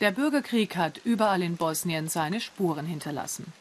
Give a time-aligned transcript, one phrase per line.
[0.00, 3.52] Der Bürgerkrieg hat überall in Bosnien seine Spuren hinterlassen.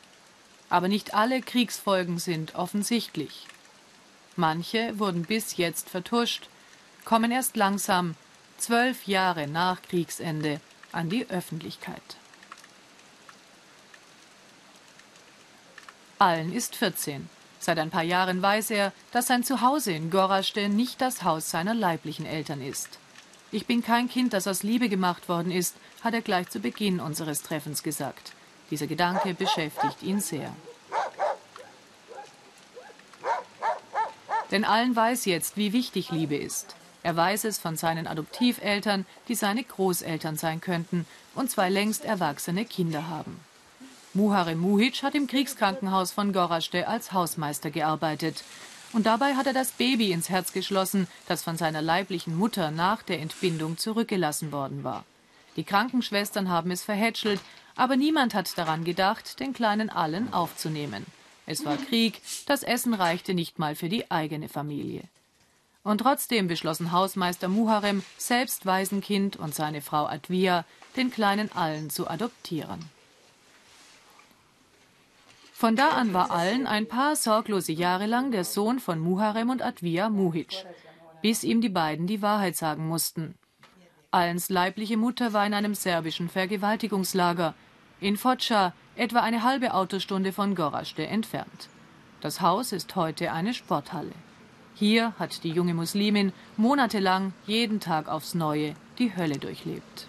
[0.70, 3.48] Aber nicht alle Kriegsfolgen sind offensichtlich.
[4.36, 6.50] Manche wurden bis jetzt vertuscht,
[7.06, 8.16] kommen erst langsam,
[8.58, 10.60] zwölf Jahre nach Kriegsende,
[10.92, 12.02] an die Öffentlichkeit.
[16.20, 17.30] Allen ist 14.
[17.60, 21.74] Seit ein paar Jahren weiß er, dass sein Zuhause in Goraste nicht das Haus seiner
[21.74, 23.00] leiblichen Eltern ist.
[23.56, 27.00] Ich bin kein Kind, das aus Liebe gemacht worden ist, hat er gleich zu Beginn
[27.00, 28.34] unseres Treffens gesagt.
[28.70, 30.54] Dieser Gedanke beschäftigt ihn sehr.
[34.52, 36.76] Denn allen weiß jetzt, wie wichtig Liebe ist.
[37.02, 42.66] Er weiß es von seinen Adoptiveltern, die seine Großeltern sein könnten und zwei längst erwachsene
[42.66, 43.40] Kinder haben.
[44.14, 48.44] Muharem Muhic hat im Kriegskrankenhaus von Goraste als Hausmeister gearbeitet.
[48.96, 53.04] Und dabei hat er das Baby ins Herz geschlossen, das von seiner leiblichen Mutter nach
[53.04, 55.04] der Entbindung zurückgelassen worden war.
[55.58, 57.42] Die Krankenschwestern haben es verhätschelt,
[57.76, 61.06] aber niemand hat daran gedacht, den kleinen Allen aufzunehmen.
[61.46, 65.04] Es war Krieg, das Essen reichte nicht mal für die eigene Familie.
[65.84, 70.64] Und trotzdem beschlossen Hausmeister Muharem, selbst Waisenkind und seine Frau Advia,
[70.96, 72.95] den kleinen Allen zu adoptieren.
[75.66, 79.64] Von da an war Allen ein paar sorglose Jahre lang der Sohn von Muharem und
[79.64, 80.64] Advia Muhic,
[81.24, 83.34] bis ihm die beiden die Wahrheit sagen mussten.
[84.12, 87.56] Allens leibliche Mutter war in einem serbischen Vergewaltigungslager,
[88.00, 91.68] in Foča, etwa eine halbe Autostunde von Goraste entfernt.
[92.22, 94.14] Das Haus ist heute eine Sporthalle.
[94.76, 100.08] Hier hat die junge Muslimin monatelang jeden Tag aufs Neue die Hölle durchlebt.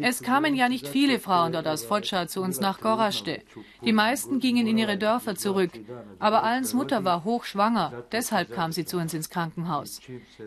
[0.00, 3.42] Es kamen ja nicht viele Frauen dort aus Foča zu uns nach Goraste.
[3.84, 5.70] Die meisten gingen in ihre Dörfer zurück.
[6.18, 10.00] Aber Allens Mutter war hochschwanger, deshalb kam sie zu uns ins Krankenhaus.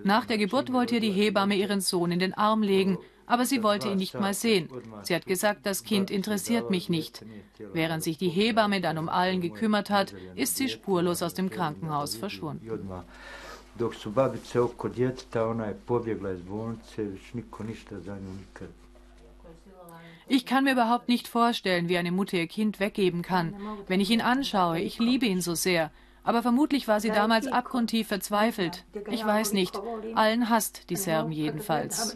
[0.04, 3.64] Nach der Geburt wollte ihr die Hebamme ihren Sohn in den Arm legen, aber sie
[3.64, 4.68] wollte ihn nicht mal sehen.
[5.04, 7.24] Sie hat gesagt, das Kind interessiert mich nicht.
[7.72, 12.18] Während sich die Hebamme dann um Allen gekümmert hat, ist sie spurlos aus dem Krankenhaus
[12.18, 12.68] verschwunden.
[13.80, 18.34] Dok su babice oko djeteta, ona je pobjegla iz bolnice, već niko ništa za nju
[18.34, 18.70] nikad.
[20.28, 23.54] Ich kann mir überhaupt nicht vorstellen, wie eine Mutter ihr Kind weggeben kann.
[23.88, 25.92] Wenn ich ihn anschaue, ich liebe ihn so sehr.
[26.24, 28.86] Aber vermutlich war sie damals abgrundtief verzweifelt.
[29.10, 29.78] Ich weiß nicht.
[30.16, 32.16] Allen hasst die Serben jedenfalls.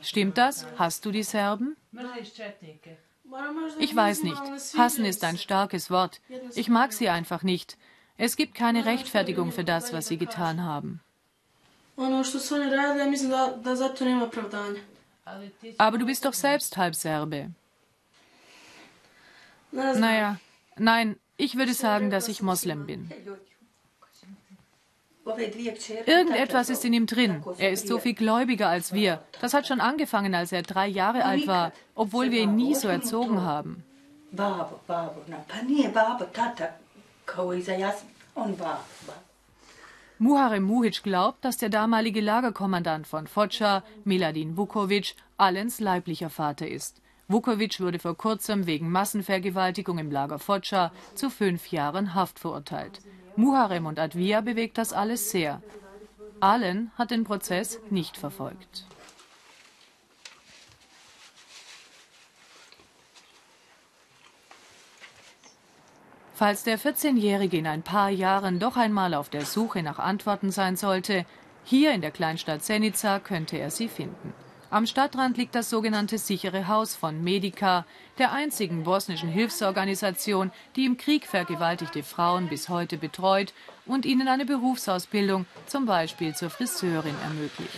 [0.00, 0.66] Stimmt das?
[0.78, 1.76] Hast du die Serben?
[3.78, 4.42] Ich weiß nicht.
[4.76, 6.20] Hassen ist ein starkes Wort.
[6.54, 7.76] Ich mag sie einfach nicht.
[8.16, 11.00] Es gibt keine Rechtfertigung für das, was sie getan haben.
[15.78, 17.50] Aber du bist doch selbst halb Serbe.
[19.72, 20.38] Naja,
[20.76, 23.10] nein, ich würde sagen, dass ich Moslem bin.
[25.26, 27.42] Irgendetwas ist in ihm drin.
[27.58, 29.22] Er ist so viel gläubiger als wir.
[29.40, 32.88] Das hat schon angefangen, als er drei Jahre alt war, obwohl wir ihn nie so
[32.88, 33.82] erzogen haben.
[40.18, 47.00] Muharem Muhic glaubt, dass der damalige Lagerkommandant von Foča, Miladin Vukovic, Allens leiblicher Vater ist.
[47.26, 53.00] Vukovic wurde vor kurzem wegen Massenvergewaltigung im Lager Foča zu fünf Jahren Haft verurteilt.
[53.36, 55.60] Muharem und Advia bewegt das alles sehr.
[56.40, 58.86] Allen hat den Prozess nicht verfolgt.
[66.34, 70.76] Falls der 14-Jährige in ein paar Jahren doch einmal auf der Suche nach Antworten sein
[70.76, 71.24] sollte,
[71.64, 74.34] hier in der Kleinstadt Zenica könnte er sie finden.
[74.70, 77.86] Am Stadtrand liegt das sogenannte sichere Haus von Medica,
[78.18, 83.52] der einzigen bosnischen Hilfsorganisation, die im Krieg vergewaltigte Frauen bis heute betreut
[83.86, 87.70] und ihnen eine Berufsausbildung, zum Beispiel zur Friseurin, ermöglicht.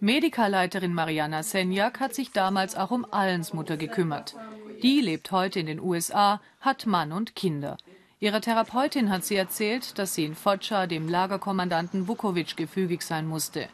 [0.00, 4.34] Medica-Leiterin Mariana Senjak hat sich damals auch um Allens Mutter gekümmert.
[4.82, 7.76] Die lebt heute in den USA, hat Mann und Kinder.
[8.22, 13.68] Ihrer Therapeutin hat sie erzählt, dass sie in Foča dem Lagerkommandanten Vukovic gefügig sein musste.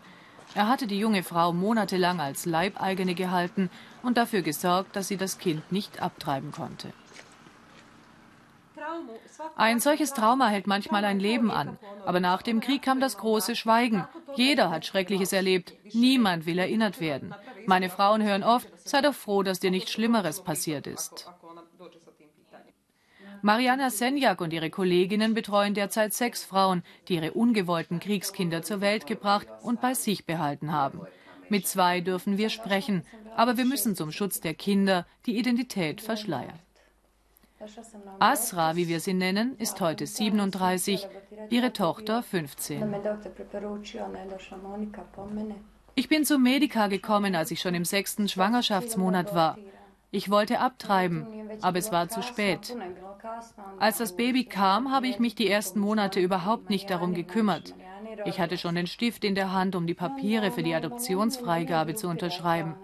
[0.55, 3.69] Er hatte die junge Frau monatelang als Leibeigene gehalten
[4.03, 6.95] und dafür gesorgt, dass sie das Kind nicht abtreiben konnte.
[9.55, 11.79] Ein solches Trauma hält manchmal ein Leben an.
[12.07, 14.09] Aber nach dem Krieg kam das große Schweigen.
[14.35, 15.75] Jeder hat Schreckliches erlebt.
[15.93, 17.35] Niemand will erinnert werden.
[17.67, 21.31] Meine Frauen hören oft, sei doch froh, dass dir nichts Schlimmeres passiert ist.
[23.43, 29.07] Mariana Senjak und ihre Kolleginnen betreuen derzeit sechs Frauen, die ihre ungewollten Kriegskinder zur Welt
[29.07, 31.01] gebracht und bei sich behalten haben.
[31.49, 33.05] Mit zwei dürfen wir sprechen,
[33.37, 36.59] aber wir müssen zum Schutz der Kinder die Identität verschleiern.
[38.19, 41.07] Asra, wie wir sie nennen, ist heute 37,
[41.51, 42.95] ihre Tochter 15.
[45.95, 49.59] Ich bin zu Medica gekommen, als ich schon im sechsten Schwangerschaftsmonat war.
[50.11, 51.27] Ich wollte abtreiben,
[51.61, 52.75] aber es war zu spät.
[53.79, 57.75] Als das Baby kam, habe ich mich die ersten Monate überhaupt nicht darum gekümmert.
[58.25, 62.09] Ich hatte schon den Stift in der Hand, um die Papiere für die Adoptionsfreigabe zu
[62.09, 62.75] unterschreiben.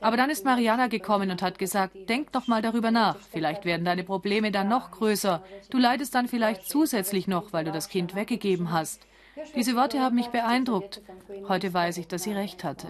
[0.00, 3.16] Aber dann ist Mariana gekommen und hat gesagt, denk noch mal darüber nach.
[3.16, 5.42] Vielleicht werden deine Probleme dann noch größer.
[5.70, 9.06] Du leidest dann vielleicht zusätzlich noch, weil du das Kind weggegeben hast.
[9.54, 11.02] Diese Worte haben mich beeindruckt.
[11.48, 12.88] Heute weiß ich, dass sie recht hatte.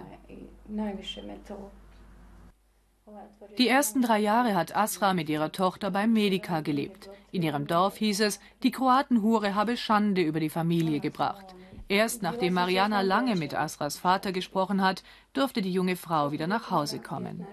[3.58, 7.08] Die ersten drei Jahre hat Asra mit ihrer Tochter beim Medica gelebt.
[7.30, 11.54] In ihrem Dorf hieß es, die Kroatenhure habe Schande über die Familie gebracht.
[11.88, 16.70] Erst nachdem Mariana lange mit Asras Vater gesprochen hat, durfte die junge Frau wieder nach
[16.70, 17.46] Hause kommen.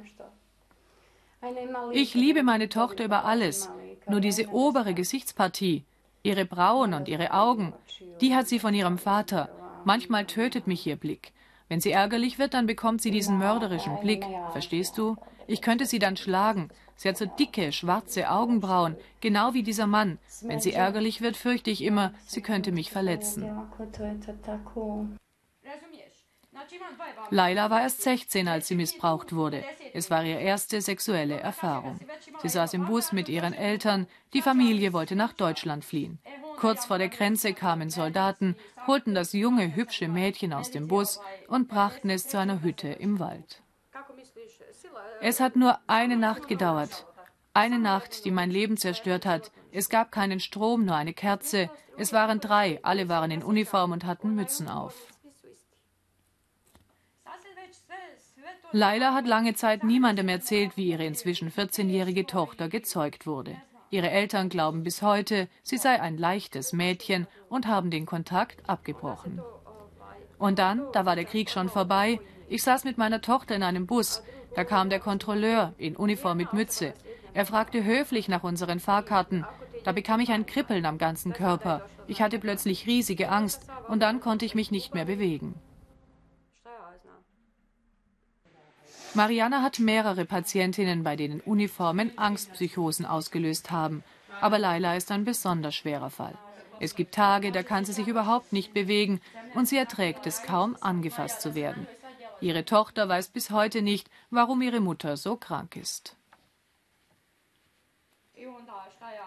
[1.92, 3.70] Ich liebe meine Tochter über alles,
[4.08, 5.84] nur diese obere Gesichtspartie,
[6.24, 7.74] ihre Brauen und ihre Augen,
[8.22, 9.50] die hat sie von ihrem Vater.
[9.86, 11.34] Manchmal tötet mich ihr Blick.
[11.68, 14.26] Wenn sie ärgerlich wird, dann bekommt sie diesen mörderischen Blick.
[14.52, 15.18] Verstehst du?
[15.48, 16.70] Ich könnte sie dann schlagen.
[16.96, 20.20] Sie hat so dicke, schwarze Augenbrauen, genau wie dieser Mann.
[20.42, 23.50] Wenn sie ärgerlich wird, fürchte ich immer, sie könnte mich verletzen.
[27.30, 29.64] Laila war erst 16, als sie missbraucht wurde.
[29.94, 32.00] Es war ihre erste sexuelle Erfahrung.
[32.42, 34.08] Sie saß im Bus mit ihren Eltern.
[34.34, 36.20] Die Familie wollte nach Deutschland fliehen.
[36.58, 38.56] Kurz vor der Grenze kamen Soldaten,
[38.86, 43.20] holten das junge, hübsche Mädchen aus dem Bus und brachten es zu einer Hütte im
[43.20, 43.63] Wald.
[45.26, 47.06] Es hat nur eine Nacht gedauert.
[47.54, 49.54] Eine Nacht, die mein Leben zerstört hat.
[49.72, 51.70] Es gab keinen Strom, nur eine Kerze.
[51.98, 54.94] Es waren drei, alle waren in Uniform und hatten Mützen auf.
[58.74, 63.56] Laila hat lange Zeit niemandem erzählt, wie ihre inzwischen 14-jährige Tochter gezeugt wurde.
[63.92, 69.42] Ihre Eltern glauben bis heute, sie sei ein leichtes Mädchen und haben den Kontakt abgebrochen.
[70.38, 73.88] Und dann, da war der Krieg schon vorbei, ich saß mit meiner Tochter in einem
[73.88, 74.22] Bus.
[74.56, 76.94] Da kam der Kontrolleur in Uniform mit Mütze.
[77.34, 79.46] Er fragte höflich nach unseren Fahrkarten.
[79.84, 81.88] Da bekam ich ein Kribbeln am ganzen Körper.
[82.08, 85.56] Ich hatte plötzlich riesige Angst und dann konnte ich mich nicht mehr bewegen.
[89.16, 94.04] Mariana hat mehrere Patientinnen, bei denen Uniformen Angstpsychosen ausgelöst haben.
[94.42, 96.36] Aber Laila ist ein besonders schwerer Fall.
[96.80, 99.22] Es gibt Tage, da kann sie sich überhaupt nicht bewegen
[99.54, 101.86] und sie erträgt es kaum, angefasst zu werden.
[102.44, 106.18] Ihre Tochter weiß bis heute nicht, warum ihre Mutter so krank ist.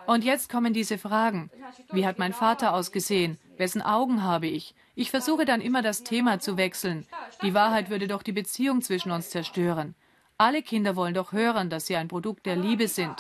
[0.07, 1.51] Und jetzt kommen diese Fragen.
[1.91, 3.39] Wie hat mein Vater ausgesehen?
[3.57, 4.75] Wessen Augen habe ich?
[4.95, 7.07] Ich versuche dann immer das Thema zu wechseln.
[7.41, 9.95] Die Wahrheit würde doch die Beziehung zwischen uns zerstören.
[10.37, 13.17] Alle Kinder wollen doch hören, dass sie ein Produkt der Liebe sind.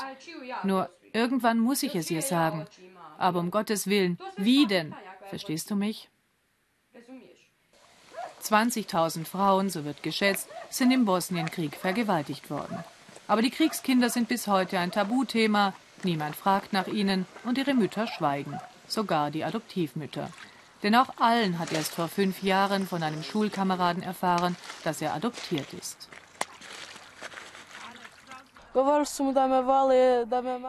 [0.63, 2.67] Nur irgendwann muss ich es ihr sagen.
[3.17, 4.95] Aber um Gottes Willen, wie denn?
[5.31, 6.11] Verstehst du mich?
[8.51, 12.85] 20.000 Frauen, so wird geschätzt, sind im Bosnienkrieg vergewaltigt worden.
[13.29, 15.75] Aber die Kriegskinder sind bis heute ein Tabuthema.
[16.03, 20.31] Niemand fragt nach ihnen und ihre Mütter schweigen, sogar die Adoptivmütter.
[20.83, 25.73] Denn auch Allen hat erst vor fünf Jahren von einem Schulkameraden erfahren, dass er adoptiert
[25.75, 26.09] ist.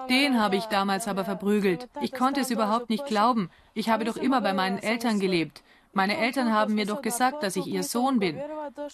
[0.09, 1.89] Den habe ich damals aber verprügelt.
[1.99, 3.49] Ich konnte es überhaupt nicht glauben.
[3.73, 5.61] Ich habe doch immer bei meinen Eltern gelebt.
[5.93, 8.39] Meine Eltern haben mir doch gesagt, dass ich ihr Sohn bin.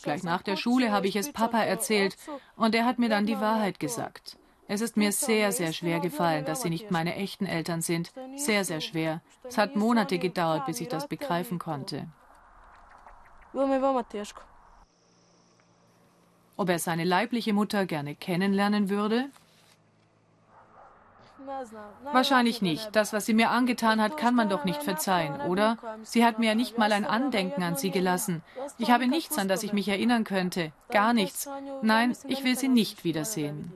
[0.02, 2.16] Gleich nach der Schule habe ich es Papa erzählt
[2.56, 4.38] und er hat mir dann die Wahrheit gesagt.
[4.68, 8.14] Es ist mir sehr, sehr schwer gefallen, dass sie nicht meine echten Eltern sind.
[8.36, 9.22] Sehr, sehr schwer.
[9.44, 12.08] Es hat Monate gedauert, bis ich das begreifen konnte.
[16.56, 19.30] Ob er seine leibliche Mutter gerne kennenlernen würde?
[22.12, 22.96] Wahrscheinlich nicht.
[22.96, 25.78] Das, was sie mir angetan hat, kann man doch nicht verzeihen, oder?
[26.04, 28.42] Sie hat mir ja nicht mal ein Andenken an sie gelassen.
[28.78, 30.72] Ich habe nichts, an das ich mich erinnern könnte.
[30.92, 31.50] Gar nichts.
[31.82, 33.72] Nein, ich will sie nicht wiedersehen.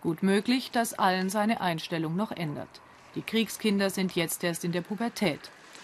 [0.00, 2.68] Gut möglich, dass allen seine Einstellung noch ändert.
[3.14, 5.40] Die Kriegskinder sind jetzt erst in der Pubertät.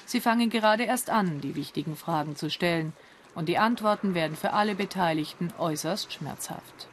[0.06, 2.92] Sie fangen gerade erst an, die wichtigen Fragen zu stellen,
[3.34, 6.86] und die Antworten werden für alle Beteiligten äußerst schmerzhaft.